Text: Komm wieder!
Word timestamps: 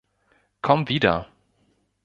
Komm 0.63 0.89
wieder! 0.89 1.27